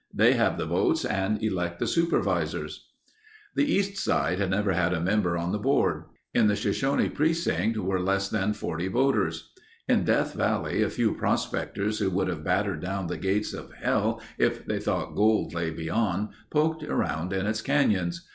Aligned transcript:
They 0.11 0.33
have 0.33 0.57
the 0.57 0.65
votes 0.65 1.05
and 1.05 1.43
elect 1.43 1.77
the 1.77 1.85
supervisors." 1.85 2.87
The 3.53 3.71
east 3.71 4.03
side 4.03 4.39
had 4.39 4.49
never 4.49 4.73
had 4.73 4.93
a 4.93 4.99
member 4.99 5.37
on 5.37 5.51
the 5.51 5.59
board. 5.59 6.05
In 6.33 6.47
the 6.47 6.55
Shoshone 6.55 7.07
precinct 7.09 7.77
were 7.77 7.99
less 7.99 8.27
than 8.27 8.53
40 8.53 8.87
voters. 8.87 9.51
In 9.87 10.03
Death 10.03 10.33
Valley 10.33 10.81
a 10.81 10.89
few 10.89 11.13
prospectors 11.13 11.99
who 11.99 12.09
would 12.09 12.29
have 12.29 12.43
battered 12.43 12.81
down 12.81 13.05
the 13.05 13.17
gates 13.19 13.53
of 13.53 13.73
hell 13.73 14.19
if 14.39 14.65
they 14.65 14.79
thought 14.79 15.13
gold 15.13 15.53
lay 15.53 15.69
beyond, 15.69 16.29
poked 16.49 16.81
around 16.81 17.31
in 17.31 17.45
its 17.45 17.61
canyons. 17.61 18.27